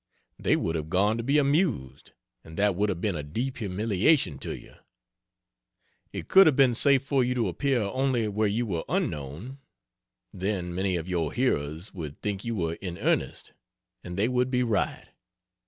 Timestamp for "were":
8.65-8.83, 12.55-12.79